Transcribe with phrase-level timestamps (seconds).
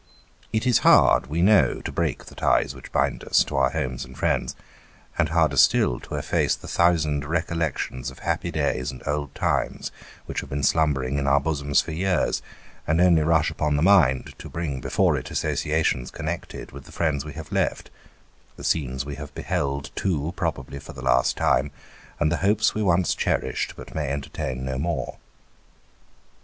[0.51, 4.03] It is hai'd, we know, to break the ties which bind us to our homes
[4.03, 4.55] and friends,
[5.15, 9.91] and harder still to efface the thousand recollections of happy days and old times,
[10.25, 12.41] which have been slumbering in our bosoms for years,
[12.87, 17.23] and only rush upon the mind, to bring before it associations connected with the friends
[17.23, 17.91] we have left,
[18.55, 21.69] the scenes we have beheld too probably for the last time,
[22.19, 25.17] and the hopes we once cherished, but may entertain no more.